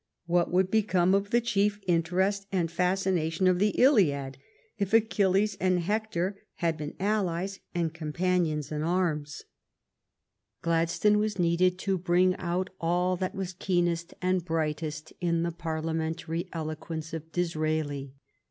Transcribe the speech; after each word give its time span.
What 0.25 0.51
would 0.51 0.71
become 0.71 1.13
of 1.13 1.29
the 1.29 1.39
chief 1.41 1.79
interest 1.85 2.47
and 2.51 2.71
fas 2.71 3.03
cination 3.05 3.47
of 3.47 3.59
the 3.59 3.69
Iliad 3.77 4.39
if 4.79 4.93
Achilles 4.95 5.55
and 5.59 5.79
Hector 5.81 6.41
had 6.55 6.75
been 6.75 6.95
allies 6.99 7.59
and 7.75 7.93
companions 7.93 8.71
in 8.71 8.81
arms 8.81 9.43
f^ 9.45 10.61
Gladstone 10.63 11.19
was 11.19 11.37
needed 11.37 11.77
to 11.77 11.99
bring 11.99 12.35
out 12.37 12.71
all 12.79 13.15
that 13.17 13.35
was 13.35 13.53
keenest 13.53 14.15
and 14.23 14.43
brightest 14.43 15.13
in 15.21 15.43
the 15.43 15.51
Parliamentary 15.51 16.49
eloquence 16.51 17.13
of 17.13 17.31
Disraeli. 17.31 18.15